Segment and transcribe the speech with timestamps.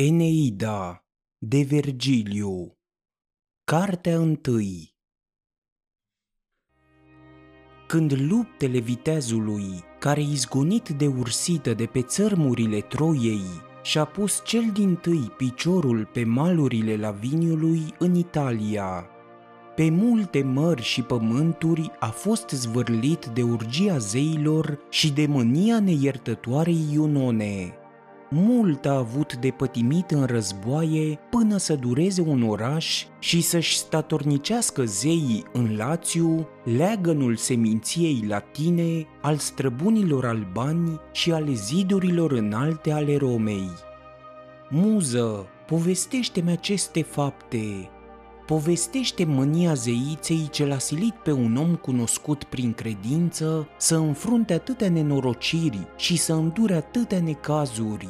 [0.00, 1.04] Eneida
[1.38, 2.78] de Virgiliu
[3.64, 4.94] Cartea întâi
[7.86, 9.64] Când luptele viteazului,
[9.98, 13.42] care izgonit de ursită de pe țărmurile Troiei,
[13.82, 19.06] și-a pus cel din tâi piciorul pe malurile Laviniului în Italia.
[19.74, 26.86] Pe multe mări și pământuri a fost zvârlit de urgia zeilor și de mânia neiertătoarei
[26.92, 27.78] Iunone
[28.30, 34.84] mult a avut de pătimit în războaie până să dureze un oraș și să-și statornicească
[34.84, 43.70] zeii în Lațiu leagănul seminției latine al străbunilor albani și ale zidurilor înalte ale Romei.
[44.70, 47.90] Muză, povestește-mi aceste fapte,
[48.48, 54.90] povestește mânia zeiței ce l-a silit pe un om cunoscut prin credință să înfrunte atâtea
[54.90, 58.08] nenorociri și să îndure atâtea necazuri.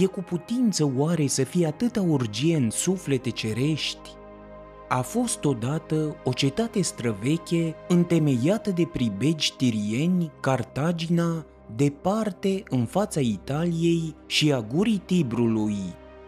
[0.00, 4.10] E cu putință oare să fie atâta urgie în suflete cerești?
[4.88, 14.14] A fost odată o cetate străveche întemeiată de pribegi tirieni, Cartagina, departe în fața Italiei
[14.26, 15.78] și a gurii Tibrului,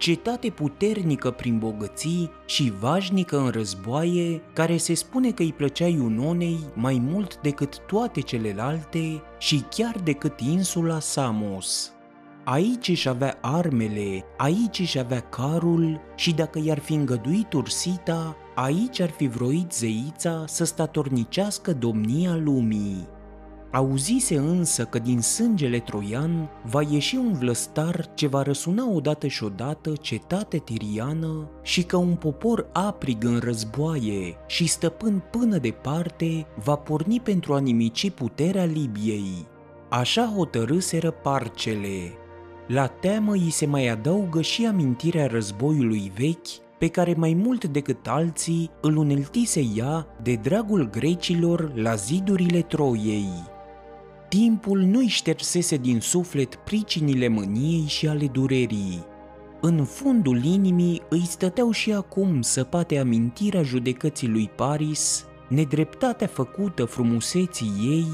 [0.05, 6.59] cetate puternică prin bogății și vașnică în războaie, care se spune că îi plăcea Iunonei
[6.75, 11.93] mai mult decât toate celelalte și chiar decât insula Samos.
[12.45, 19.01] Aici își avea armele, aici își avea carul și dacă i-ar fi îngăduit ursita, aici
[19.01, 23.09] ar fi vroit zeița să statornicească domnia lumii.
[23.75, 29.45] Auzise însă că din sângele troian va ieși un vlăstar ce va răsuna odată și
[29.45, 36.77] odată cetate tiriană și că un popor aprig în războaie și stăpân până departe va
[36.77, 39.47] porni pentru a nimici puterea Libiei.
[39.89, 42.13] Așa hotărâseră parcele.
[42.67, 48.07] La teamă îi se mai adaugă și amintirea războiului vechi pe care mai mult decât
[48.07, 53.53] alții îl uneltise ea de dragul grecilor la zidurile Troiei
[54.35, 59.05] timpul nu-i ștersese din suflet pricinile mâniei și ale durerii.
[59.61, 67.73] În fundul inimii îi stăteau și acum săpate amintirea judecății lui Paris, nedreptatea făcută frumuseții
[67.83, 68.07] ei,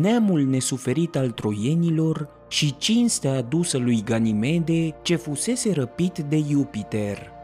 [0.00, 7.18] neamul nesuferit al troienilor și cinstea adusă lui Ganimede ce fusese răpit de Jupiter–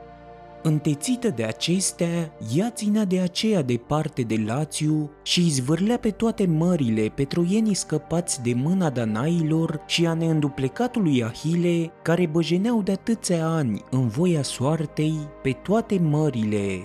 [0.66, 7.12] Întețită de acestea, ea ținea de aceea departe de Lațiu și izvârlea pe toate mările
[7.14, 13.82] pe troienii scăpați de mâna danailor și a neînduplecatului Ahile, care băjeneau de atâția ani
[13.90, 16.80] în voia soartei pe toate mările.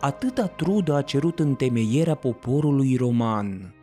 [0.00, 3.73] Atâta trudă a cerut întemeierea poporului roman.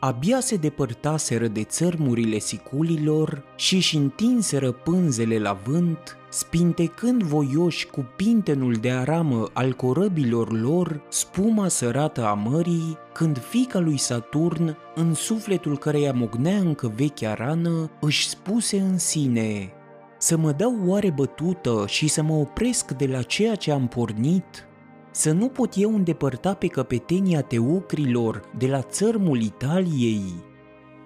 [0.00, 8.06] Abia se depărtaseră de țărmurile siculilor și își întinseră pânzele la vânt, spintecând voioși cu
[8.16, 15.14] pintenul de aramă al corăbilor lor spuma sărată a mării, când fica lui Saturn, în
[15.14, 19.72] sufletul căreia mognea încă vechea rană, își spuse în sine
[20.18, 24.67] Să mă dau oare bătută și să mă opresc de la ceea ce am pornit?"
[25.10, 30.22] Să nu pot eu îndepărta pe căpetenia teucrilor de la țărmul Italiei?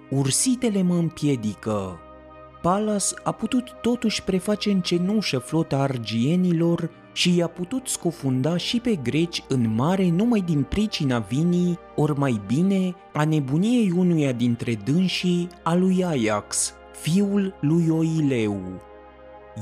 [0.09, 1.99] Ursitele mă împiedică,
[2.63, 8.95] Palas a putut totuși preface în cenușă flota argienilor și i-a putut scufunda și pe
[8.95, 15.47] greci în mare numai din pricina vinii, ori mai bine a nebuniei unuia dintre dânsii,
[15.63, 18.61] a lui Ajax, fiul lui Oileu.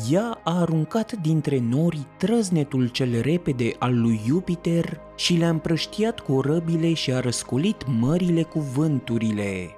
[0.09, 6.41] Ea a aruncat dintre nori trăznetul cel repede al lui Jupiter și le-a împrăștiat cu
[6.41, 9.75] răbile și a răscolit mările cu vânturile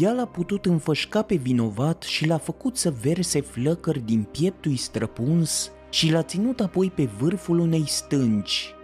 [0.00, 5.70] ea l-a putut înfășca pe vinovat și l-a făcut să verse flăcări din pieptul străpuns
[5.90, 8.74] și l-a ținut apoi pe vârful unei stânci.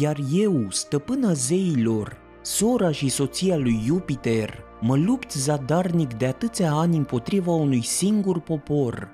[0.00, 6.96] Iar eu, stăpâna zeilor, sora și soția lui Jupiter, mă lupt zadarnic de atâția ani
[6.96, 9.08] împotriva unui singur popor.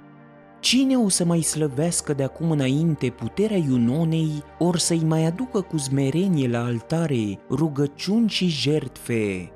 [0.61, 5.77] Cine o să mai slăvească de acum înainte puterea Iunonei, ori să-i mai aducă cu
[5.77, 9.53] zmerenie la altare rugăciuni și jertfe?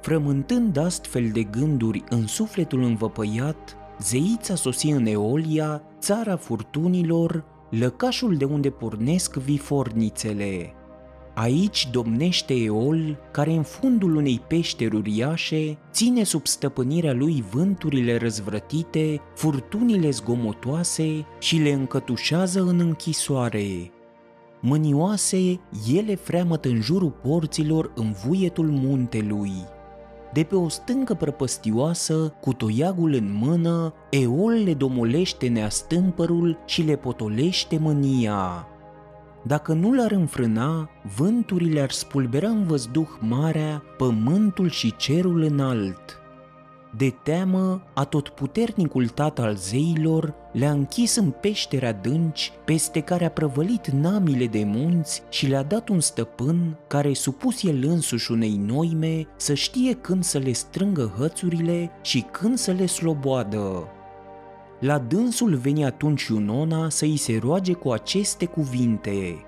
[0.00, 8.44] Frământând astfel de gânduri în sufletul învăpăiat, zeița sosi în Eolia, țara furtunilor, lăcașul de
[8.44, 10.72] unde pornesc vifornițele.
[11.40, 19.20] Aici domnește Eol, care în fundul unei peșteri uriașe ține sub stăpânirea lui vânturile răzvrătite,
[19.34, 23.90] furtunile zgomotoase și le încătușează în închisoare.
[24.60, 25.60] Mânioase,
[25.94, 29.52] ele freamăt în jurul porților în vuietul muntelui
[30.32, 36.96] de pe o stâncă prăpăstioasă, cu toiagul în mână, Eol le domolește neastâmpărul și le
[36.96, 38.66] potolește mânia.
[39.42, 46.18] Dacă nu l-ar înfrâna, vânturile ar spulbera în văzduh marea, pământul și cerul înalt.
[46.96, 53.86] De teamă, atotputernicul tat al zeilor le-a închis în peșteri adânci, peste care a prăvălit
[53.86, 59.54] namile de munți și le-a dat un stăpân care, supus el însuși unei noime, să
[59.54, 63.88] știe când să le strângă hățurile și când să le sloboadă.
[64.80, 69.44] La dânsul veni atunci Iunona să îi se roage cu aceste cuvinte.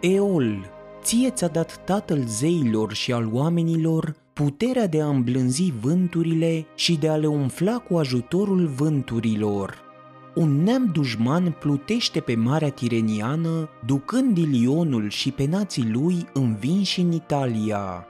[0.00, 0.70] Eol,
[1.02, 7.08] ție ți-a dat tatăl zeilor și al oamenilor puterea de a îmblânzi vânturile și de
[7.08, 9.76] a le umfla cu ajutorul vânturilor.
[10.34, 17.12] Un neam dușman plutește pe Marea Tireniană, ducând Ilionul și pe nații lui învinși în
[17.12, 18.06] Italia.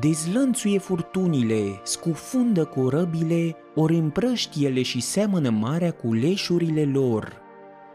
[0.00, 7.32] Dezlănțuie furtunile, scufundă corăbile, ori împrăștiele și seamănă marea cu leșurile lor.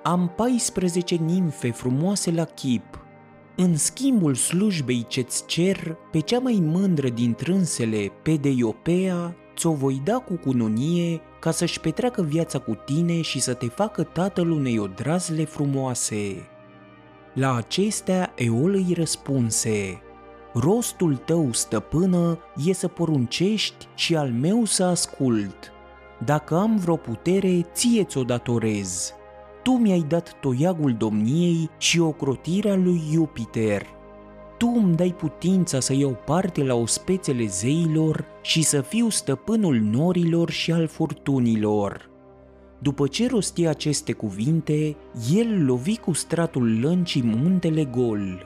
[0.03, 3.03] Am 14 nimfe frumoase la chip,
[3.55, 10.01] în schimbul slujbei ce-ți cer, pe cea mai mândră din trânsele, pe Deiopea, ți-o voi
[10.03, 14.79] da cu cununie ca să-și petreacă viața cu tine și să te facă tatăl unei
[14.79, 16.47] odrazle frumoase.
[17.33, 20.01] La acestea Eol îi răspunse,
[20.53, 25.71] Rostul tău, stăpână, e să poruncești și al meu să ascult.
[26.25, 29.13] Dacă am vreo putere, ție ți-o datorez
[29.63, 33.85] tu mi-ai dat toiagul domniei și ocrotirea lui Jupiter.
[34.57, 40.49] Tu îmi dai putința să iau parte la ospețele zeilor și să fiu stăpânul norilor
[40.49, 42.09] și al furtunilor.
[42.79, 44.95] După ce rosti aceste cuvinte,
[45.33, 48.45] el lovi cu stratul lăncii muntele gol.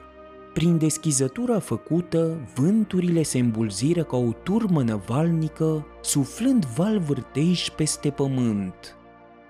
[0.58, 8.96] Prin deschizătura făcută, vânturile se îmbulziră ca o turmă năvalnică, suflând val vârtej peste pământ.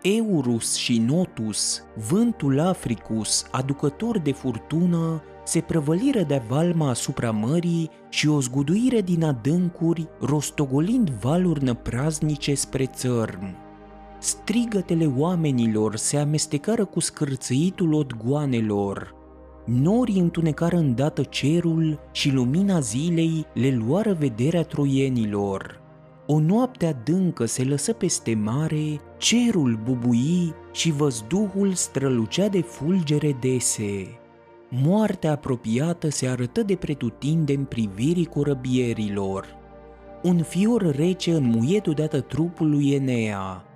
[0.01, 8.27] Eurus și Notus, vântul Africus, aducător de furtună, se prăvăliră de valma asupra mării și
[8.27, 13.55] o zguduire din adâncuri, rostogolind valuri năpraznice spre țărm.
[14.19, 19.16] Strigătele oamenilor se amestecară cu scârțâitul odgoanelor.
[19.67, 25.81] Norii întunecară îndată cerul și lumina zilei le luară vederea troienilor.
[26.27, 34.19] O noapte adâncă se lăsă peste mare, cerul bubui și văzduhul strălucea de fulgere dese.
[34.69, 39.45] Moartea apropiată se arătă de pretutindeni privirii corăbierilor.
[40.23, 43.66] Un fior rece înmuie deodată trupul lui Enea.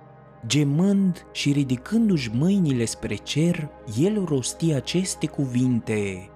[0.46, 3.68] Gemând și ridicându-și mâinile spre cer,
[3.98, 6.28] el rosti aceste cuvinte.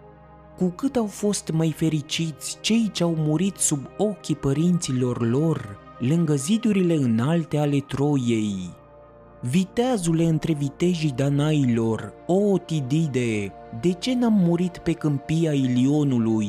[0.57, 6.35] Cu cât au fost mai fericiți cei ce au murit sub ochii părinților lor, lângă
[6.35, 8.75] zidurile înalte ale Troiei.
[9.41, 16.49] Viteazule între vitejii Danailor, o Tidide, de ce n-am murit pe câmpia Ilionului?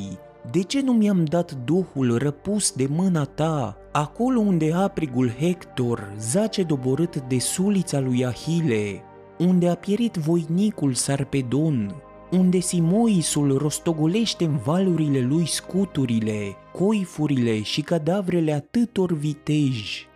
[0.52, 6.64] De ce nu mi-am dat duhul răpus de mâna ta, acolo unde aprigul Hector zace
[6.64, 9.04] doborât de sulița lui Ahile,
[9.38, 11.96] unde a pierit voinicul Sarpedon,
[12.32, 20.08] unde Simoisul rostogolește în valurile lui scuturile, coifurile și cadavrele atâtor viteji.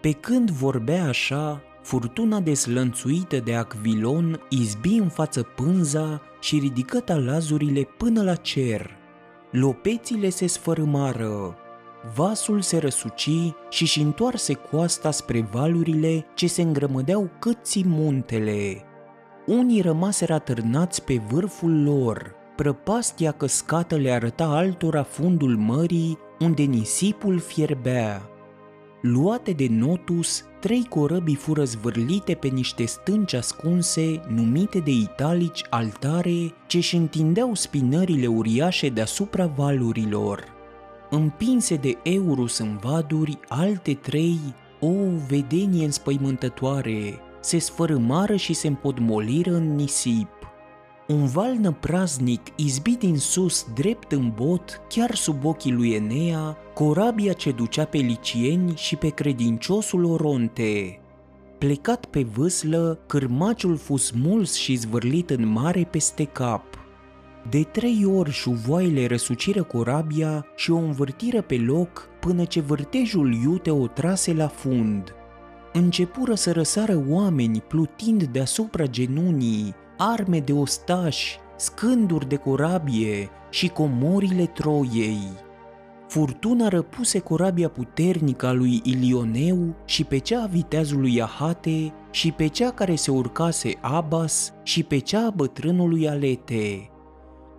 [0.00, 7.88] Pe când vorbea așa, furtuna deslănțuită de Acvilon izbi în față pânza și ridică talazurile
[7.98, 8.90] până la cer.
[9.50, 11.56] Lopețile se sfărâmară,
[12.14, 18.82] vasul se răsuci și-și întoarse coasta spre valurile ce se îngrămădeau cât muntele
[19.48, 22.34] unii rămaseră atârnați pe vârful lor.
[22.56, 28.22] Prăpastia căscată le arăta altora fundul mării unde nisipul fierbea.
[29.00, 36.54] Luate de Notus, trei corăbii fură zvârlite pe niște stânci ascunse, numite de italici altare,
[36.66, 40.57] ce își întindeau spinările uriașe deasupra valurilor.
[41.10, 44.38] Împinse de Eurus în vaduri, alte trei,
[44.80, 44.92] o
[45.28, 50.28] vedenie înspăimântătoare, se sfărâmară și se împodmoliră în nisip.
[51.06, 57.32] Un val năpraznic izbit din sus drept în bot, chiar sub ochii lui Enea, corabia
[57.32, 61.00] ce ducea pe licieni și pe credinciosul Oronte.
[61.58, 66.77] Plecat pe vâslă, cârmaciul fu smuls și zvârlit în mare peste cap.
[67.50, 73.70] De trei ori șuvoaile răsuciră corabia și o învârtiră pe loc până ce vârtejul iute
[73.70, 75.12] o trase la fund–
[75.72, 84.46] începură să răsară oameni plutind deasupra genunii, arme de ostași, scânduri de corabie și comorile
[84.46, 85.28] Troiei.
[86.08, 92.46] furtuna răpuse corabia puternică a lui Ilioneu și pe cea a viteazului Ahate și pe
[92.46, 96.90] cea care se urcase Abas și pe cea a bătrânului Alete.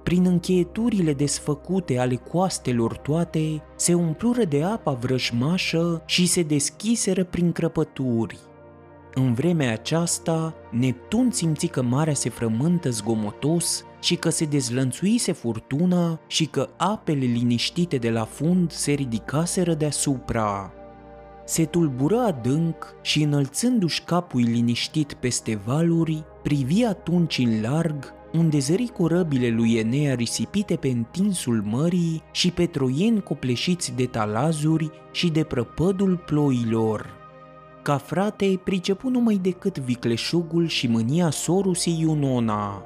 [0.10, 7.52] Prin încheieturile desfăcute ale coastelor toate, se umplură de apa vrăjmașă și se deschiseră prin
[7.52, 8.38] crăpături.
[9.14, 16.20] În vremea aceasta, Neptun simți că marea se frământă zgomotos și că se dezlănțuise furtuna
[16.28, 20.74] și că apele liniștite de la fund se ridicaseră deasupra.
[21.46, 28.92] Se tulbură adânc și înălțându-și capul liniștit peste valuri, privi atunci în larg unde zări
[28.98, 35.44] corăbile lui Enea risipite pe întinsul mării și pe troieni copleșiți de talazuri și de
[35.44, 37.18] prăpădul ploilor.
[37.82, 42.84] Ca frate, pricepu numai decât vicleșugul și mânia sorusii Iunona.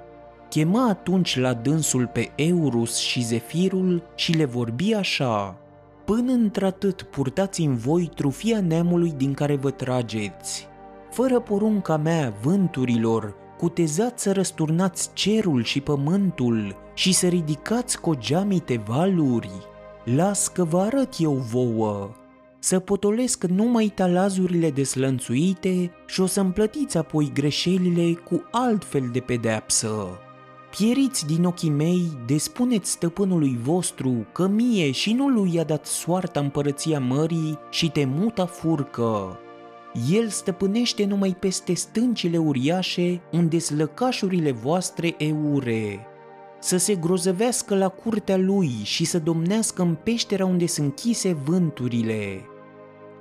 [0.50, 5.58] Chema atunci la dânsul pe Eurus și Zefirul și le vorbi așa,
[6.06, 10.68] Până într-atât purtați în voi trufia neamului din care vă trageți.
[11.12, 18.84] Fără porunca mea, vânturilor, cutezați să răsturnați cerul și pământul și să ridicați cu geamite
[18.88, 19.52] valuri.
[20.04, 22.10] Las că vă arăt eu vouă,
[22.60, 30.08] să potolesc numai talazurile deslănțuite și o să-mi plătiți apoi greșelile cu altfel de pedeapsă.
[30.78, 35.86] Pieriți din ochii mei de spuneți stăpânului vostru că mie și nu lui i-a dat
[35.86, 39.38] soarta împărăția mării și temuta furcă.
[40.12, 46.08] El stăpânește numai peste stâncile uriașe unde slăcașurile voastre eure.
[46.60, 52.42] Să se grozăvească la curtea lui și să domnească în peștera unde sunt închise vânturile.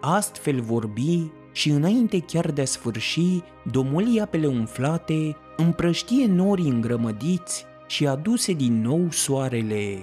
[0.00, 8.06] Astfel vorbi și înainte chiar de a sfârși, domoli apele umflate, împrăștie norii îngrămădiți și
[8.06, 9.98] aduse din nou soarele.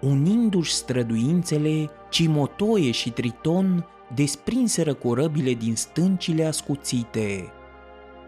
[0.00, 7.50] Unindu-și străduințele, Cimotoie și Triton desprinseră corăbile din stâncile ascuțite.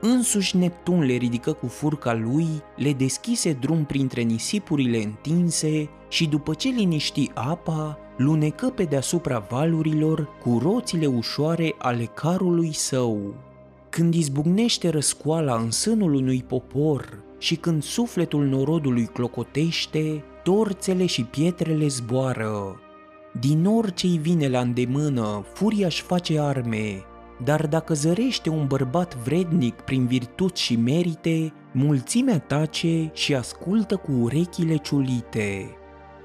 [0.01, 6.55] Însuși Neptun le ridică cu furca lui, le deschise drum printre nisipurile întinse și după
[6.55, 13.35] ce liniști apa, lunecă pe deasupra valurilor cu roțile ușoare ale carului său.
[13.89, 21.87] Când izbucnește răscoala în sânul unui popor și când sufletul norodului clocotește, torțele și pietrele
[21.87, 22.81] zboară.
[23.33, 27.03] Din orice-i vine la îndemână, furia își face arme,
[27.45, 34.13] dar dacă zărește un bărbat vrednic prin virtuți și merite, mulțimea tace și ascultă cu
[34.13, 35.71] urechile ciulite.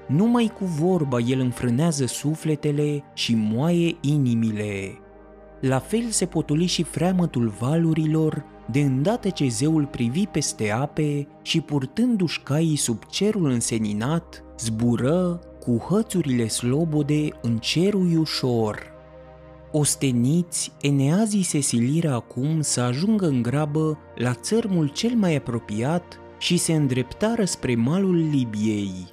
[0.06, 4.98] Numai cu vorba el înfrânează sufletele și moaie inimile.
[5.60, 11.60] La fel se potoli și freamătul valurilor, de îndată ce zeul privi peste ape și
[11.60, 18.92] purtându-și caii sub cerul înseninat, zbură cu hățurile slobode în cerul ușor.
[19.72, 26.56] Osteniți, eneazii se siliră acum să ajungă în grabă la țărmul cel mai apropiat și
[26.56, 29.12] se îndreptară spre malul Libiei.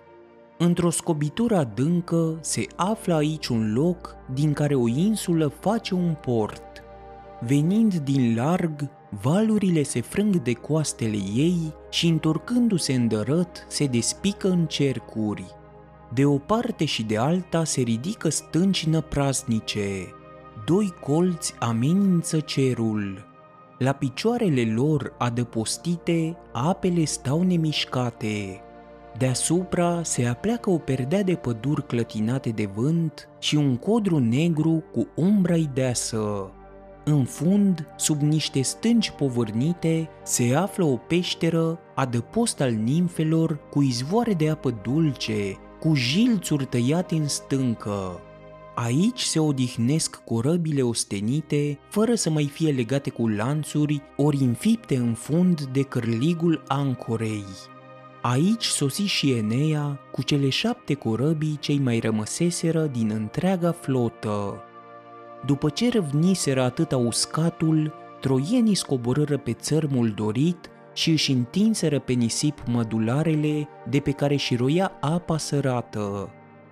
[0.57, 6.83] Într-o scobitură adâncă se află aici un loc din care o insulă face un port.
[7.39, 8.89] Venind din larg,
[9.21, 15.45] valurile se frâng de coastele ei și întorcându-se în dărăt, se despică în cercuri.
[16.13, 20.13] De o parte și de alta se ridică stânci năprasnice.
[20.65, 23.25] Doi colți amenință cerul.
[23.77, 28.61] La picioarele lor adăpostite, apele stau nemișcate.
[29.17, 35.07] Deasupra se apleacă o perdea de păduri clătinate de vânt și un codru negru cu
[35.15, 36.51] umbra deasă.
[37.03, 44.33] În fund, sub niște stânci povârnite, se află o peșteră, adăpost al nimfelor, cu izvoare
[44.33, 48.19] de apă dulce, cu jilțuri tăiate în stâncă.
[48.75, 55.13] Aici se odihnesc corăbile ostenite, fără să mai fie legate cu lanțuri, ori înfipte în
[55.13, 57.45] fund de cârligul ancorei.
[58.21, 64.63] Aici sosi și Enea cu cele șapte corăbii cei mai rămăseseră din întreaga flotă.
[65.45, 72.63] După ce răvniseră atâta uscatul, troienii scoborâră pe țărmul dorit și își întinseră pe nisip
[72.65, 76.29] mădularele de pe care și roia apa sărată.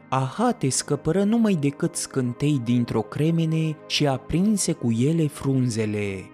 [0.10, 6.30] Ahate scăpără numai decât scântei dintr-o cremene și aprinse cu ele frunzele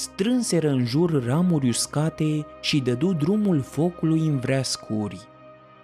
[0.00, 5.28] strânseră în jur ramuri uscate și dădu drumul focului în vreascuri.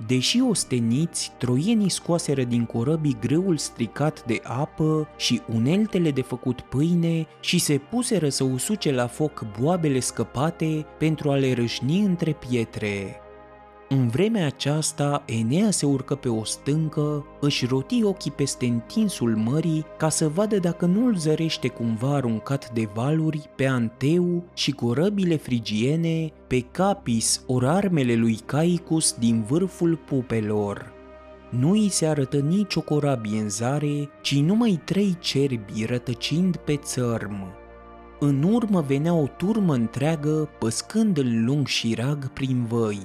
[0.06, 7.26] Deși osteniți, troienii scoaseră din corăbii grâul stricat de apă și uneltele de făcut pâine
[7.40, 13.20] și se puseră să usuce la foc boabele scăpate pentru a le râșni între pietre.
[13.88, 19.84] În vremea aceasta, Enea se urcă pe o stâncă, își roti ochii peste întinsul mării
[19.98, 25.36] ca să vadă dacă nu îl zărește cumva aruncat de valuri pe Anteu și corăbile
[25.36, 30.92] frigiene, pe Capis ori armele lui Caicus din vârful pupelor.
[31.50, 37.54] Nu îi se arătă nicio corabie în zare, ci numai trei cerbi rătăcind pe țărm.
[38.20, 43.00] În urmă venea o turmă întreagă, păscând în lung șirag prin văi.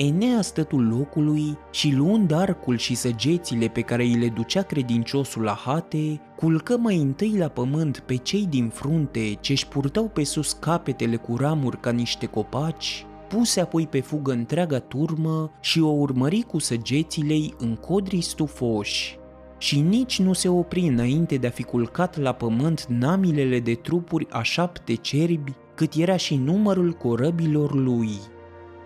[0.00, 5.52] Enea stătul locului și luând arcul și săgețile pe care îi le ducea credinciosul la
[5.64, 11.16] hate, culcă mai întâi la pământ pe cei din frunte ce-și purtau pe sus capetele
[11.16, 16.58] cu ramuri ca niște copaci, puse apoi pe fugă întreaga turmă și o urmări cu
[16.58, 19.18] săgețile în codrii stufoși.
[19.58, 24.26] Și nici nu se opri înainte de a fi culcat la pământ namilele de trupuri
[24.30, 28.10] a șapte cerbi, cât era și numărul corăbilor lui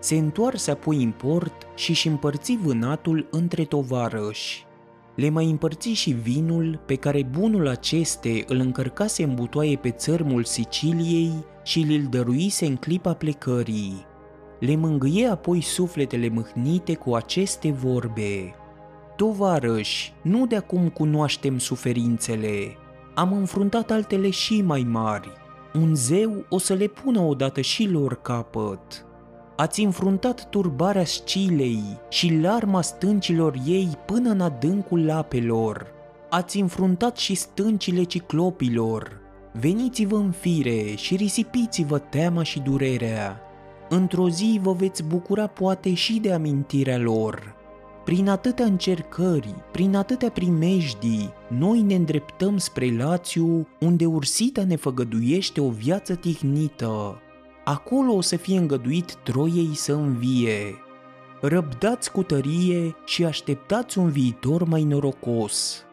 [0.03, 4.65] se întoarse apoi în port și își împărți vânatul între tovarăși.
[5.15, 10.43] Le mai împărți și vinul pe care bunul aceste îl încărcase în butoaie pe țărmul
[10.43, 14.05] Siciliei și îl dăruise în clipa plecării.
[14.59, 18.55] Le mângâie apoi sufletele mâhnite cu aceste vorbe.
[19.15, 22.75] Tovarăși, nu de acum cunoaștem suferințele.
[23.13, 25.31] Am înfruntat altele și mai mari.
[25.73, 29.05] Un zeu o să le pună odată și lor capăt
[29.55, 35.87] ați înfruntat turbarea Scilei și larma stâncilor ei până în adâncul apelor.
[36.29, 39.21] Ați înfruntat și stâncile ciclopilor.
[39.59, 43.41] Veniți-vă în fire și risipiți-vă teama și durerea.
[43.89, 47.55] Într-o zi vă veți bucura poate și de amintirea lor.
[48.05, 55.61] Prin atâtea încercări, prin atâtea primejdii, noi ne îndreptăm spre Lațiu, unde ursita ne făgăduiește
[55.61, 57.21] o viață tihnită,
[57.63, 60.75] acolo o să fie îngăduit Troiei să învie.
[61.41, 65.85] Răbdați cu tărie și așteptați un viitor mai norocos.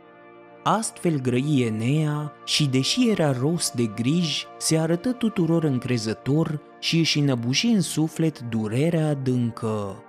[0.63, 7.19] Astfel grăi Enea și, deși era ros de griji, se arătă tuturor încrezător și își
[7.19, 10.03] înăbuși în suflet durerea adâncă.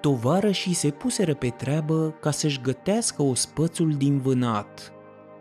[0.00, 4.92] Tovarășii se puseră pe treabă ca să-și gătească ospățul din vânat.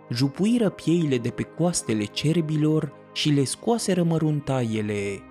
[0.10, 5.22] Jupuiră pieile de pe coastele cerbilor și le scoaseră măruntaiele,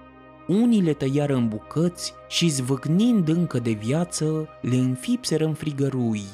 [0.46, 6.24] unii le tăiară în bucăți și, zvâcnind încă de viață, le înfipseră în frigărui.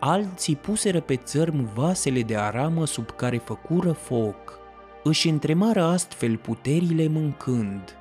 [0.00, 4.58] Alții puseră pe țărm vasele de aramă sub care făcură foc.
[5.02, 7.96] Își întremară astfel puterile mâncând.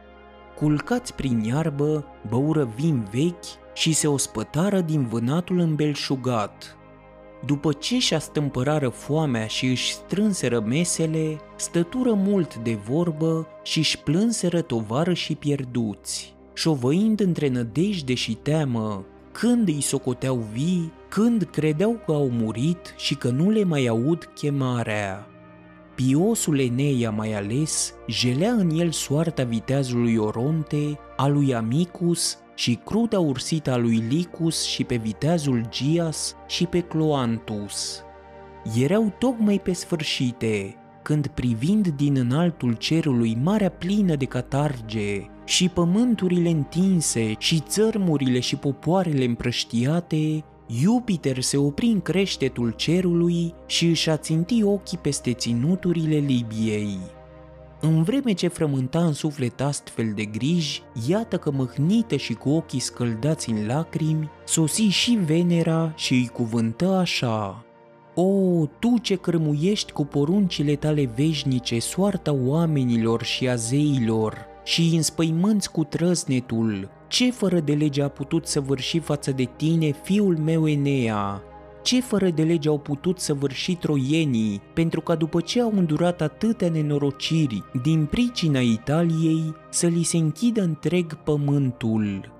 [0.55, 6.76] Culcați prin iarbă, băură vin vechi și se ospătară din vânatul îmbelșugat.
[7.45, 13.99] După ce și-a stâmpărară foamea și își strânseră mesele, stătură mult de vorbă și își
[13.99, 22.01] plânseră tovară și pierduți, șovăind între nădejde și teamă, când îi socoteau vii, când credeau
[22.05, 25.27] că au murit și că nu le mai aud chemarea.
[25.95, 33.19] Piosul Eneia mai ales jelea în el soarta viteazului Oronte, a lui Amicus și cruda
[33.19, 38.01] ursită a lui Licus și pe viteazul Gias și pe Cloantus.
[38.77, 46.49] Erau tocmai pe sfârșite, când privind din înaltul cerului marea plină de catarge și pământurile
[46.49, 54.63] întinse și țărmurile și popoarele împrăștiate, Jupiter se opri în creștetul cerului și își aținti
[54.63, 56.97] ochii peste ținuturile Libiei.
[57.81, 62.79] În vreme ce frământa în suflet astfel de griji, iată că măhnită și cu ochii
[62.79, 67.65] scăldați în lacrimi, sosi și Venera și îi cuvântă așa.
[68.15, 74.95] O, tu ce cărmuiești cu poruncile tale veșnice soarta oamenilor și a zeilor și îi
[74.95, 80.37] înspăimânți cu trăznetul, ce fără de lege a putut să vârși față de tine fiul
[80.37, 81.41] meu Enea,
[81.87, 86.21] ce fără de lege au putut să vârși troienii, pentru ca după ce au îndurat
[86.21, 92.31] atâtea nenorociri din pricina Italiei, să li se închidă întreg pământul.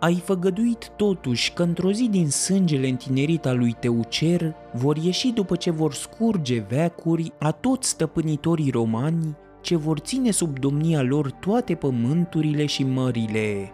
[0.00, 5.56] Ai făgăduit totuși că într-o zi din sângele întinerit al lui Teucer vor ieși după
[5.56, 11.74] ce vor scurge veacuri a toți stăpânitorii romani ce vor ține sub domnia lor toate
[11.74, 13.70] pământurile și mările.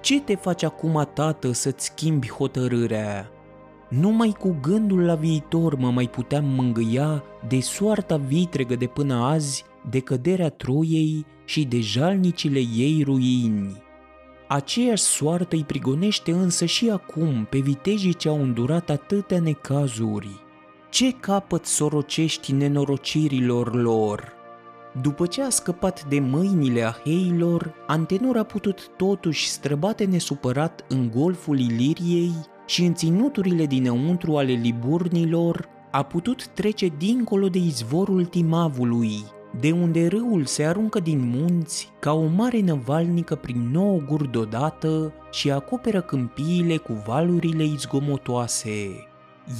[0.00, 3.30] Ce te faci acum, tată, să-ți schimbi hotărârea?
[3.88, 9.64] Numai cu gândul la viitor mă mai puteam mângâia de soarta vitregă de până azi,
[9.90, 13.82] de căderea Troiei și de jalnicile ei ruini.
[14.48, 20.44] Aceeași soartă îi prigonește însă și acum pe vitejii ce au îndurat atâtea necazuri.
[20.90, 24.32] Ce capăt sorocești nenorocirilor lor?
[25.02, 31.58] După ce a scăpat de mâinile aheilor, Antenor a putut totuși străbate nesupărat în golful
[31.58, 32.32] Iliriei
[32.66, 39.24] și în ținuturile dinăuntru ale Liburnilor, a putut trece dincolo de izvorul Timavului,
[39.60, 45.12] de unde râul se aruncă din munți ca o mare năvalnică prin nouă guri deodată
[45.30, 49.06] și acoperă câmpiile cu valurile izgomotoase.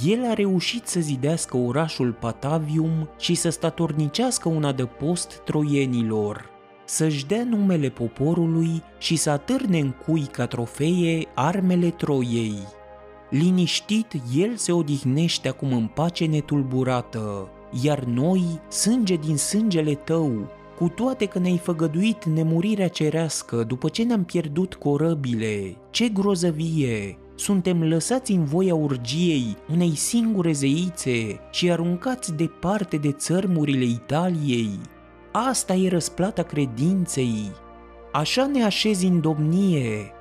[0.05, 6.49] El a reușit să zidească orașul Patavium și să statornicească un adăpost troienilor,
[6.85, 12.57] să-și dea numele poporului și să atârne în cui ca trofee armele Troiei.
[13.29, 17.49] Liniștit, el se odihnește acum în pace netulburată,
[17.83, 24.03] iar noi, sânge din sângele tău, cu toate că ne-ai făgăduit nemurirea cerească după ce
[24.03, 27.17] ne-am pierdut corăbile, ce grozăvie!
[27.35, 34.79] Suntem lăsați în voia urgiei unei singure zeițe și aruncați departe de țărmurile Italiei.
[35.31, 37.51] Asta e răsplata credinței.
[38.11, 40.11] Așa ne așezi în domnie,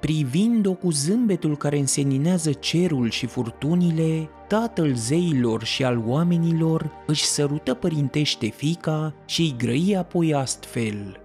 [0.00, 7.74] privind-o cu zâmbetul care înseninează cerul și furtunile, tatăl zeilor și al oamenilor își sărută
[7.74, 11.20] părintește fica și îi grăi apoi astfel.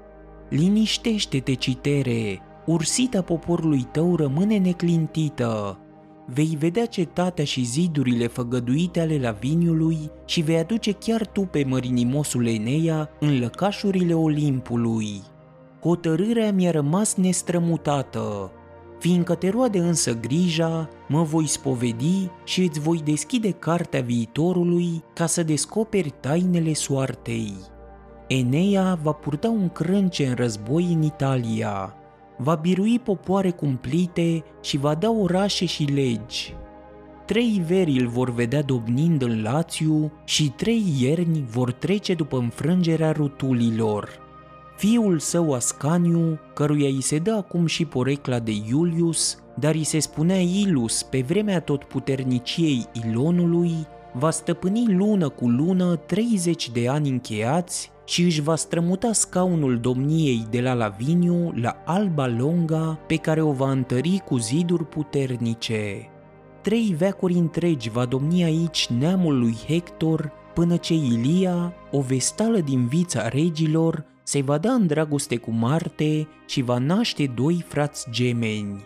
[0.49, 5.77] Liniștește-te, citere, ursita poporului tău rămâne neclintită.
[6.25, 12.47] Vei vedea cetatea și zidurile făgăduite ale Laviniului și vei aduce chiar tu pe mărinimosul
[12.47, 15.21] Eneia în lăcașurile Olimpului.
[15.81, 18.51] Hotărârea mi-a rămas nestrămutată,
[19.03, 25.25] Fiindcă te roade însă grija, mă voi spovedi și îți voi deschide cartea viitorului ca
[25.25, 27.53] să descoperi tainele soartei.
[28.27, 31.95] Enea va purta un crânce în război în Italia,
[32.37, 36.55] va birui popoare cumplite și va da orașe și legi.
[37.25, 43.11] Trei veri îl vor vedea dobnind în Lațiu și trei ierni vor trece după înfrângerea
[43.11, 44.22] rutulilor
[44.83, 49.99] fiul său Ascaniu, căruia îi se dă acum și porecla de Iulius, dar îi se
[49.99, 53.73] spunea Ilus pe vremea tot puterniciei Ilonului,
[54.13, 60.47] va stăpâni lună cu lună 30 de ani încheiați și își va strămuta scaunul domniei
[60.49, 66.09] de la Laviniu la Alba Longa, pe care o va întări cu ziduri puternice.
[66.61, 72.87] Trei veacuri întregi va domni aici neamul lui Hector, până ce Ilia, o vestală din
[72.87, 78.83] vița regilor, se va da în dragoste cu Marte și va naște doi frați gemeni.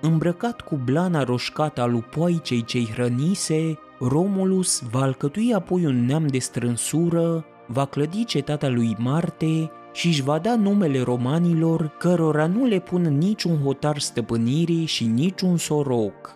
[0.00, 6.38] Îmbrăcat cu blana roșcată a lupoaicei cei hrănise, Romulus va alcătui apoi un neam de
[6.38, 12.78] strânsură, va clădi cetatea lui Marte și își va da numele romanilor cărora nu le
[12.78, 16.34] pun niciun hotar stăpânirii și niciun soroc.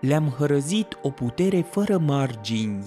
[0.00, 2.84] Le-am hărăzit o putere fără margini.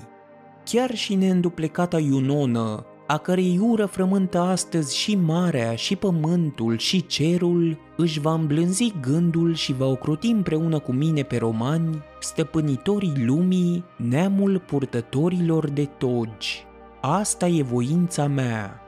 [0.63, 7.77] Chiar și neînduplecata Iunonă, a cărei ură frământă astăzi și marea, și pământul, și cerul,
[7.97, 14.63] își va îmblânzi gândul și va ocroti împreună cu mine pe romani, stăpânitorii lumii, neamul
[14.65, 16.65] purtătorilor de togi.
[17.01, 18.81] Asta e voința mea.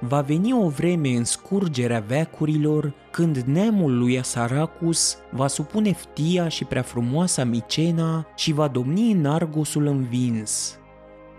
[0.00, 6.64] Va veni o vreme în scurgerea veacurilor când neamul lui Asaracus va supune Ftia și
[6.64, 10.78] prea frumoasa Micena și va domni în Argosul învins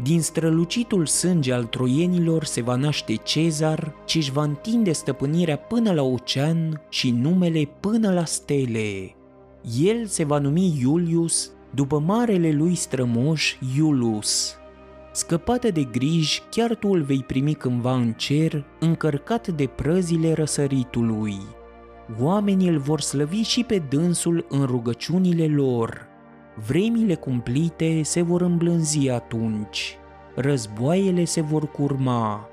[0.01, 5.91] din strălucitul sânge al troienilor se va naște Cezar, ce își va întinde stăpânirea până
[5.91, 9.15] la ocean și numele până la stele.
[9.79, 14.55] El se va numi Iulius, după marele lui strămoș Iulus.
[15.11, 21.37] Scăpată de griji, chiar tu îl vei primi cândva în cer, încărcat de prăzile răsăritului.
[22.21, 26.07] Oamenii îl vor slăvi și pe dânsul în rugăciunile lor,
[26.65, 29.97] Vremile cumplite se vor îmblânzi atunci,
[30.35, 32.49] războaiele se vor curma.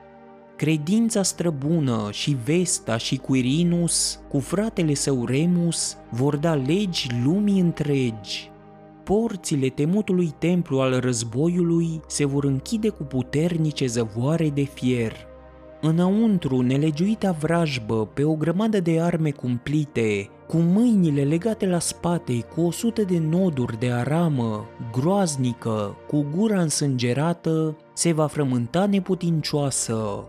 [0.57, 8.51] Credința străbună și Vesta și Quirinus, cu fratele său Remus, vor da legi lumii întregi.
[9.05, 15.13] Porțile temutului templu al războiului se vor închide cu puternice zăvoare de fier.
[15.87, 22.61] Înăuntru, nelegiuita vrajbă, pe o grămadă de arme cumplite, cu mâinile legate la spate, cu
[22.61, 30.29] o sută de noduri de aramă, groaznică, cu gura însângerată, se va frământa neputincioasă.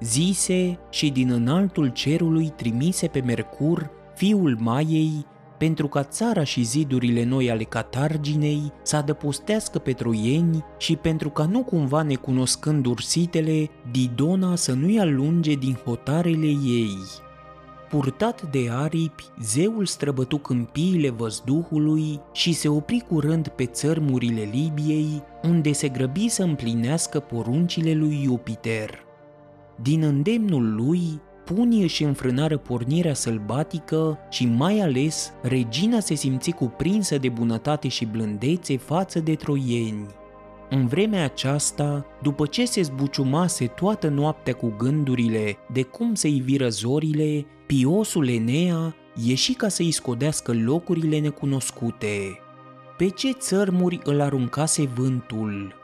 [0.00, 5.26] Zise și din înaltul cerului trimise pe Mercur, fiul Maiei,
[5.60, 11.44] pentru ca țara și zidurile noi ale Catarginei să adăpostească pe troieni și pentru ca
[11.44, 16.96] nu cumva necunoscând ursitele, Didona să nu-i alunge din hotarele ei.
[17.88, 25.72] Purtat de aripi, zeul străbătu câmpiile văzduhului și se opri curând pe țărmurile Libiei, unde
[25.72, 29.04] se grăbi să împlinească poruncile lui Jupiter.
[29.82, 31.20] Din îndemnul lui,
[31.54, 38.04] punii își înfrânară pornirea sălbatică și mai ales regina se simți cuprinsă de bunătate și
[38.04, 40.06] blândețe față de troieni.
[40.68, 46.68] În vremea aceasta, după ce se zbuciumase toată noaptea cu gândurile de cum să-i viră
[46.68, 52.38] zorile, piosul Enea ieși ca să-i scodească locurile necunoscute.
[52.96, 55.79] Pe ce țărmuri îl aruncase vântul?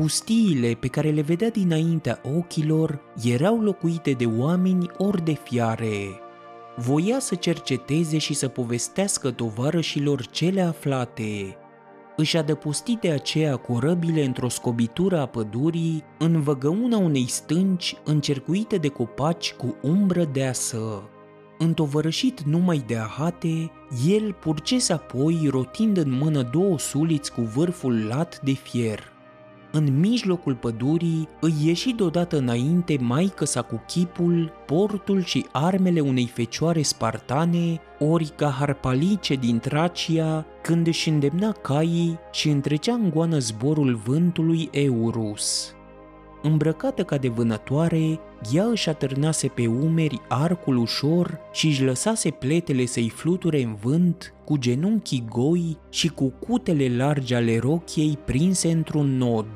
[0.00, 6.20] Pustiile pe care le vedea dinaintea ochilor erau locuite de oameni ori de fiare.
[6.76, 11.56] Voia să cerceteze și să povestească tovarășilor cele aflate.
[12.16, 18.88] Își adăposti de aceea corăbile într-o scobitură a pădurii, în văgăuna unei stânci încercuite de
[18.88, 21.02] copaci cu umbră deasă.
[21.58, 23.70] Întovărășit numai de ahate,
[24.08, 29.10] el purcese apoi rotind în mână două suliți cu vârful lat de fier–
[29.72, 36.26] în mijlocul pădurii îi ieși deodată înainte maică sa cu chipul, portul și armele unei
[36.26, 43.38] fecioare spartane, ori ca harpalice din Tracia, când își îndemna caii și întrecea în goană
[43.38, 45.70] zborul vântului Eurus.
[46.42, 48.20] Îmbrăcată ca de vânătoare,
[48.52, 54.34] ea își atârnase pe umeri arcul ușor și își lăsase pletele să-i fluture în vânt,
[54.46, 59.46] cu genunchii goi și cu cutele largi ale rochiei prinse într-un nod.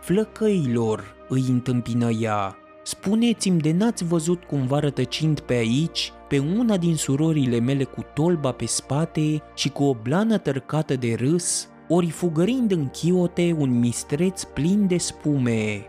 [0.00, 6.96] Flăcăilor, îi întâmpină ea, spuneți-mi de n-ați văzut cumva rătăcind pe aici pe una din
[6.96, 12.70] surorile mele cu tolba pe spate și cu o blană tărcată de râs, ori fugărind
[12.70, 15.84] în chiote un mistreț plin de spume.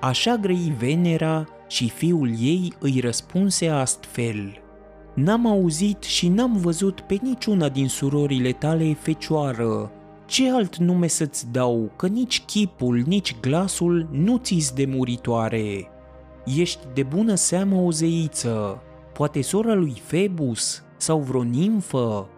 [0.00, 4.67] Așa grăi Venera și fiul ei îi răspunse astfel.
[5.18, 9.90] N-am auzit și n-am văzut pe niciuna din surorile tale fecioară.
[10.26, 15.90] Ce alt nume să-ți dau, că nici chipul, nici glasul nu ți de muritoare.
[16.56, 22.28] Ești de bună seamă o zeiță, poate sora lui Febus sau vreo nimfă.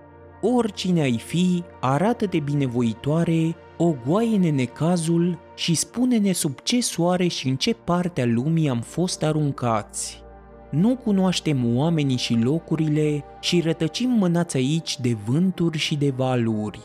[0.41, 7.49] Oricine ai fi, arată de binevoitoare, o goaie necazul și spune-ne sub ce soare și
[7.49, 10.29] în ce parte a lumii am fost aruncați.
[10.71, 16.81] Nu cunoaștem oamenii și locurile și rătăcim mânați aici de vânturi și de valuri.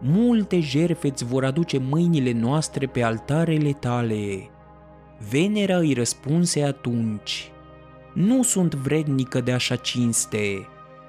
[0.00, 4.50] Multe jerfe îți vor aduce mâinile noastre pe altarele tale.
[5.30, 7.52] Venera îi răspunse atunci,
[8.14, 10.66] Nu sunt vrednică de așa cinste,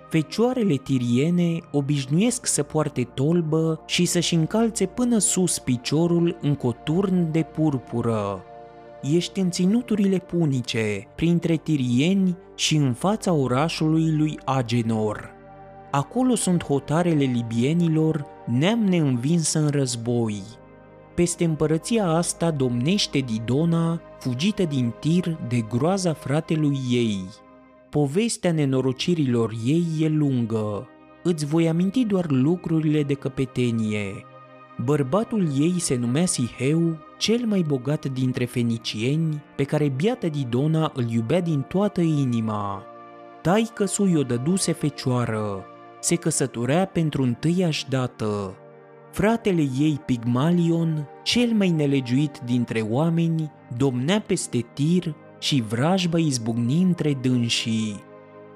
[0.10, 7.44] Fecioarele tiriene obișnuiesc să poarte tolbă și să-și încalțe până sus piciorul în coturn de
[7.44, 8.44] purpură.
[9.02, 15.32] Ești în ținuturile punice, printre tirieni și în fața orașului lui Agenor.
[15.92, 20.42] Acolo sunt hotarele libienilor, neam neînvinsă în război.
[21.16, 27.26] Peste împărăția asta domnește Didona, fugită din tir de groaza fratelui ei–
[27.90, 30.88] Povestea nenorocirilor ei e lungă.
[31.24, 34.26] Îți voi aminti doar lucrurile de căpetenie.
[34.84, 41.10] Bărbatul ei se numea Siheu, cel mai bogat dintre fenicieni, pe care biata Didona îl
[41.10, 42.84] iubea din toată inima.
[43.42, 45.66] Taică sui o dăduse fecioară,
[46.00, 48.56] se căsătorea pentru întâiași dată.
[49.12, 57.18] Fratele ei Pigmalion, cel mai nelegiuit dintre oameni, domnea peste tir și vrajba izbucni între
[57.22, 58.04] dânsii.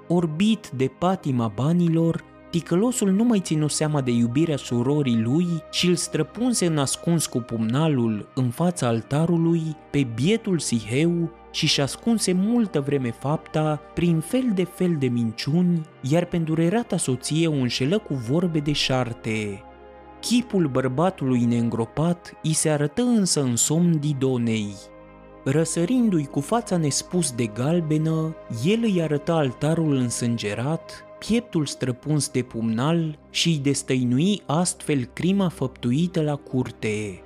[0.08, 2.24] Orbit de patima banilor,
[2.54, 7.40] ticălosul nu mai ținu seama de iubirea surorii lui și îl străpunse în ascuns cu
[7.40, 9.62] pumnalul în fața altarului
[9.92, 16.26] pe bietul Siheu și-și ascunse multă vreme fapta prin fel de fel de minciuni, iar
[16.26, 19.64] pentru erata soție o înșelă cu vorbe de șarte.
[20.20, 24.76] Chipul bărbatului neîngropat îi se arătă însă în somn Didonei,
[25.46, 28.36] Răsărindu-i cu fața nespus de galbenă,
[28.66, 36.22] el îi arătă altarul însângerat, pieptul străpuns de pumnal și îi destăinui astfel crima făptuită
[36.22, 37.22] la curte.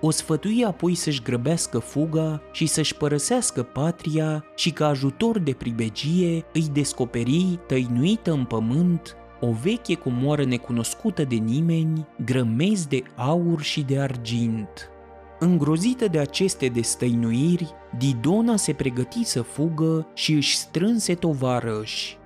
[0.00, 6.44] O sfătui apoi să-și grăbească fuga și să-și părăsească patria și ca ajutor de pribegie
[6.52, 13.82] îi descoperi, tăinuită în pământ, o veche comoară necunoscută de nimeni, grămezi de aur și
[13.82, 14.90] de argint.
[15.38, 22.20] Îngrozită de aceste destăinuiri, Didona se pregăti să fugă și își strânse tovarăși.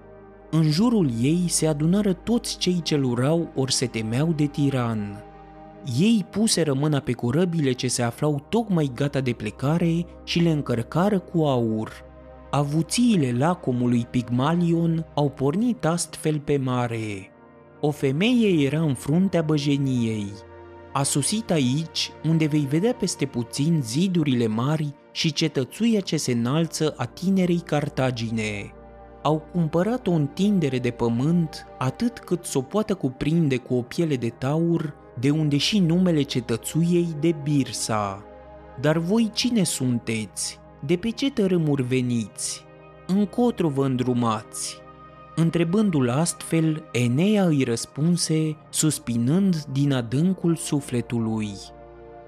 [0.57, 5.25] În jurul ei se adunară toți cei ce urau ori se temeau de tiran.
[5.99, 11.19] Ei puse mâna pe corăbile ce se aflau tocmai gata de plecare și le încărcară
[11.19, 11.93] cu aur.
[12.51, 17.31] Avuțiile lacomului Pigmalion au pornit astfel pe mare.
[17.81, 20.33] O femeie era în fruntea băjeniei,
[20.93, 26.95] A sosit aici, unde vei vedea peste puțin zidurile mari și cetățuia ce se înalță
[26.97, 28.76] a tinerei Cartagine.
[29.27, 34.29] Au cumpărat o întindere de pământ atât cât s-o poată cuprinde cu o piele de
[34.29, 38.25] taur, de unde și numele cetățuiei de Birsa.
[38.81, 40.59] Dar voi cine sunteți?
[40.85, 42.65] De pe ce tărâmuri veniți?
[43.07, 44.79] Încotro vă îndrumați?
[45.35, 51.53] Întrebându-l astfel, Enea îi răspunse, suspinând din adâncul sufletului.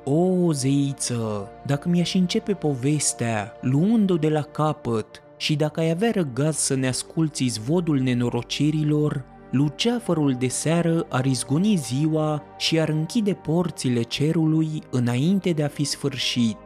[0.04, 6.56] O, zeiță, dacă mi-aș începe povestea, luând-o de la capăt, și dacă ai avea răgaz
[6.56, 14.02] să ne asculți izvodul nenorocirilor, luceafărul de seară ar izgoni ziua și ar închide porțile
[14.02, 16.56] cerului înainte de a fi sfârșit.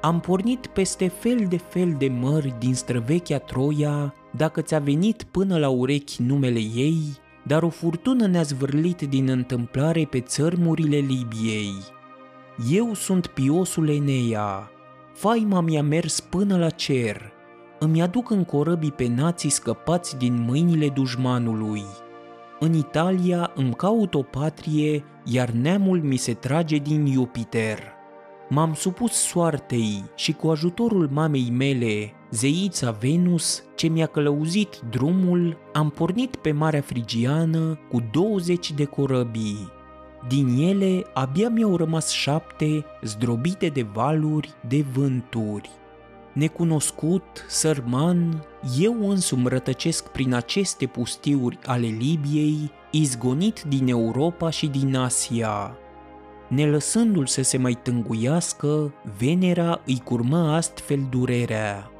[0.00, 5.58] Am pornit peste fel de fel de mări din străvechea Troia, dacă ți-a venit până
[5.58, 6.98] la urechi numele ei,
[7.46, 11.74] dar o furtună ne-a zvârlit din întâmplare pe țărmurile Libiei.
[12.70, 14.70] Eu sunt piosul Enea,
[15.12, 17.32] faima mi-a mers până la cer,
[17.78, 21.84] îmi aduc în corăbii pe nații scăpați din mâinile dușmanului.
[22.60, 27.78] În Italia îmi caut o patrie, iar neamul mi se trage din Jupiter.
[28.48, 35.90] M-am supus soartei și cu ajutorul mamei mele, zeița Venus, ce mi-a călăuzit drumul, am
[35.90, 39.72] pornit pe Marea Frigiană cu 20 de corăbii.
[40.28, 45.70] Din ele abia mi-au rămas șapte, zdrobite de valuri, de vânturi.
[46.34, 48.44] Necunoscut, sărman,
[48.78, 55.76] eu însumi rătăcesc prin aceste pustiuri ale Libiei, izgonit din Europa și din Asia.
[56.48, 61.90] Nelăsându-l să se mai tânguiască, Venera îi curmă astfel durerea.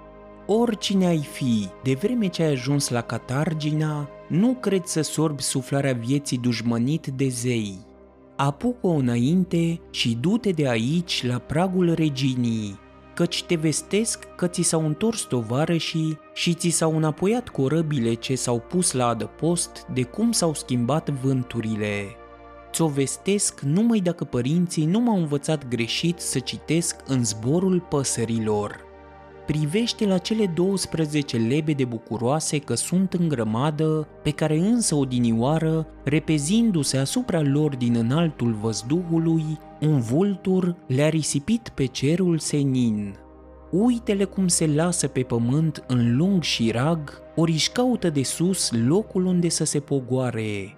[0.47, 5.93] Oricine ai fi, de vreme ce ai ajuns la Catargina, nu cred să sorbi suflarea
[5.93, 7.79] vieții dușmănit de zei.
[8.37, 12.79] Apucă-o înainte și du-te de aici la pragul reginii,
[13.15, 18.59] căci te vestesc că ți s-au întors tovarășii și ți s-au înapoiat corăbile ce s-au
[18.59, 22.17] pus la adăpost de cum s-au schimbat vânturile.
[22.73, 28.93] Ți-o vestesc numai dacă părinții nu m-au învățat greșit să citesc în zborul păsărilor
[29.47, 36.97] privește la cele 12 lebede bucuroase că sunt în grămadă, pe care însă odinioară, repezindu-se
[36.97, 39.45] asupra lor din înaltul văzduhului,
[39.81, 43.15] un vultur le-a risipit pe cerul senin.
[43.71, 48.71] Uitele cum se lasă pe pământ în lung și rag, ori își caută de sus
[48.87, 50.77] locul unde să se pogoare.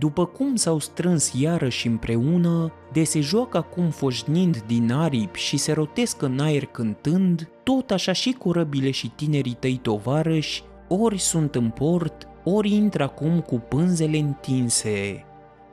[0.00, 5.72] După cum s-au strâns iarăși împreună, de se joacă acum foșnind din aripi și se
[5.72, 11.70] rotesc în aer cântând, tot așa și corăbile și tinerii tăi tovarăși, ori sunt în
[11.70, 15.24] port, ori intră acum cu pânzele întinse.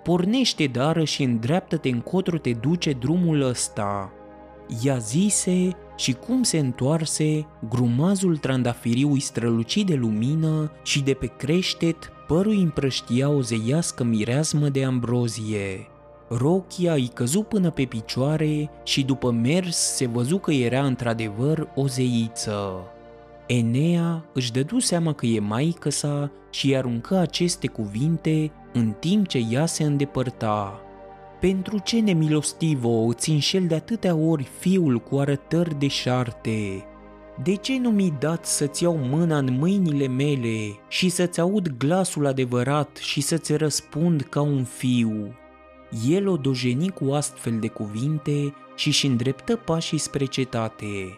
[0.03, 4.11] Pornește dară și îndreaptă-te încotro te duce drumul ăsta.
[4.83, 11.27] Ea zise și cum se întoarse, grumazul trandafiriu îi străluci de lumină și de pe
[11.27, 15.87] creștet părul împrăștia o zeiască mireasmă de ambrozie.
[16.29, 21.87] Rochia îi căzu până pe picioare și după mers se văzu că era într-adevăr o
[21.87, 22.83] zeiță.
[23.47, 29.45] Enea își dădu seama că e maică sa și aruncă aceste cuvinte în timp ce
[29.49, 30.81] ea se îndepărta.
[31.39, 36.85] Pentru ce nemilostivo îți înșel de atâtea ori fiul cu arătări de șarte?
[37.43, 42.25] De ce nu mi dat să-ți iau mâna în mâinile mele și să-ți aud glasul
[42.25, 45.35] adevărat și să-ți răspund ca un fiu?
[46.07, 51.17] El o dojeni cu astfel de cuvinte și-și îndreptă pașii spre cetate.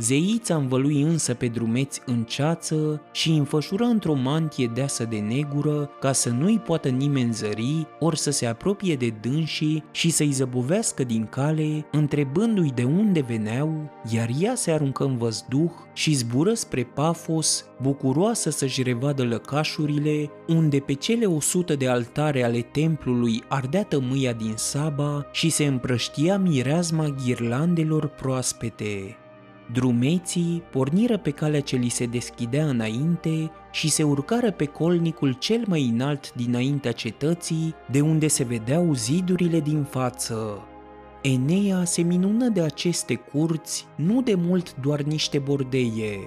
[0.00, 6.12] Zeița învălui însă pe drumeți în ceață și înfășură într-o mantie deasă de negură ca
[6.12, 11.26] să nu-i poată nimeni zări ori să se apropie de dânsii și să-i zăbovească din
[11.26, 17.64] cale, întrebându-i de unde veneau, iar ea se aruncă în văzduh și zbură spre Pafos,
[17.82, 24.32] bucuroasă să-și revadă lăcașurile, unde pe cele o sută de altare ale templului ardea tămâia
[24.32, 29.16] din Saba și se împrăștia mireazma ghirlandelor proaspete.
[29.72, 35.64] Drumeții porniră pe calea ce li se deschidea înainte și se urcară pe colnicul cel
[35.66, 40.62] mai înalt dinaintea cetății, de unde se vedeau zidurile din față.
[41.22, 46.18] Enea se minună de aceste curți, nu de mult doar niște bordeie.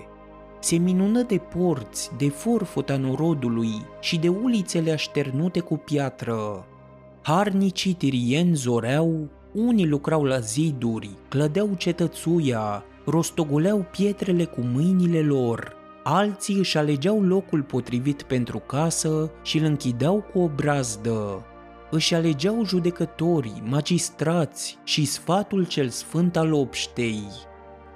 [0.59, 6.65] Se minună de porți, de forfota norodului și de ulițele așternute cu piatră.
[7.21, 16.57] Harnicii tirieni zoreau, unii lucrau la ziduri, clădeau cetățuia, rostogoleau pietrele cu mâinile lor, alții
[16.57, 21.45] își alegeau locul potrivit pentru casă și îl închideau cu o brazdă.
[21.91, 27.23] își alegeau judecătorii, magistrați și sfatul cel sfânt al obștei.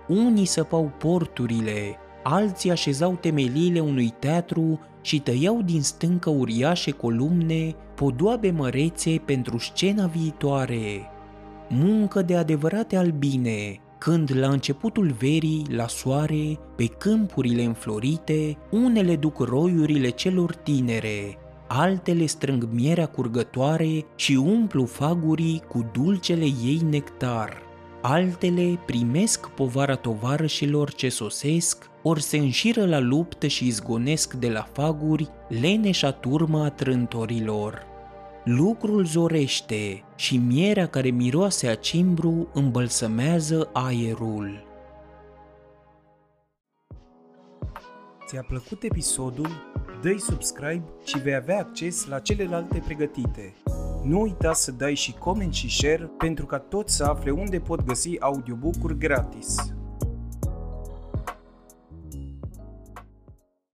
[0.07, 8.51] Unii săpau porturile, alții așezau temeliile unui teatru și tăiau din stâncă uriașe columne, podoabe
[8.51, 11.09] mărețe pentru scena viitoare.
[11.69, 19.39] Muncă de adevărate albine, când la începutul verii, la soare, pe câmpurile înflorite, unele duc
[19.39, 21.37] roiurile celor tinere,
[21.67, 27.61] altele strâng mierea curgătoare și umplu fagurii cu dulcele ei nectar.
[28.01, 34.67] Altele primesc povara tovarășilor ce sosesc, ori se înșiră la luptă și izgonesc de la
[34.73, 35.29] faguri
[35.61, 37.94] leneșa turma a trântorilor.
[38.45, 44.63] Lucrul zorește și mierea care miroase a cimbru îmbălsămează aerul.
[48.27, 49.49] Ți-a plăcut episodul?
[50.01, 53.55] Dă-i subscribe și vei avea acces la celelalte pregătite.
[54.03, 57.85] Nu uita să dai și coment și share pentru ca toți să afle unde pot
[57.85, 59.73] găsi audiobook-uri gratis.